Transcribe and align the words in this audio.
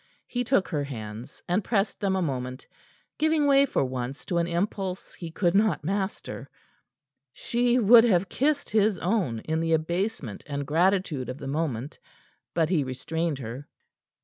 He 0.25 0.43
took 0.43 0.67
her 0.69 0.83
hands, 0.85 1.43
and 1.47 1.63
pressed 1.63 1.99
them 1.99 2.15
a 2.15 2.23
moment, 2.23 2.65
giving 3.19 3.45
way 3.45 3.67
for 3.67 3.85
once 3.85 4.25
to 4.25 4.39
an 4.39 4.47
impulse 4.47 5.13
he 5.13 5.29
could 5.29 5.53
not 5.53 5.83
master. 5.83 6.49
She 7.33 7.77
would 7.77 8.03
have 8.05 8.27
kissed 8.27 8.71
his 8.71 8.97
own 8.97 9.41
in 9.41 9.59
the 9.59 9.73
abasement 9.73 10.43
and 10.47 10.65
gratitude 10.65 11.29
of 11.29 11.37
the 11.37 11.45
moment. 11.45 11.99
But 12.55 12.69
he 12.69 12.83
restrained 12.83 13.37
her. 13.37 13.67